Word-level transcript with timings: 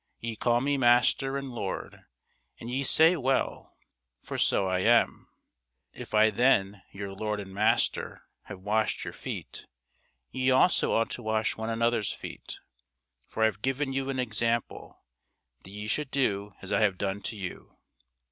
Ye 0.19 0.35
call 0.35 0.61
me 0.61 0.77
Master 0.77 1.37
and 1.37 1.51
Lord: 1.51 2.05
and 2.59 2.71
ye 2.71 2.83
say 2.83 3.15
well; 3.15 3.77
for 4.23 4.35
so 4.39 4.65
I 4.65 4.79
am. 4.79 5.27
If 5.93 6.15
I 6.15 6.31
then, 6.31 6.81
your 6.91 7.13
Lord 7.13 7.39
and 7.39 7.53
Master, 7.53 8.23
have 8.45 8.61
washed 8.61 9.03
your 9.03 9.13
feet; 9.13 9.67
ye 10.31 10.49
also 10.49 10.91
ought 10.93 11.11
to 11.11 11.21
wash 11.21 11.55
one 11.55 11.69
another's 11.69 12.11
feet. 12.13 12.57
For 13.27 13.43
I 13.43 13.45
have 13.45 13.61
given 13.61 13.93
you 13.93 14.09
an 14.09 14.17
example, 14.17 15.03
that 15.61 15.69
ye 15.69 15.85
should 15.87 16.09
do 16.09 16.55
as 16.63 16.71
I 16.71 16.79
have 16.79 16.97
done 16.97 17.21
to 17.21 17.35
you. 17.35 17.77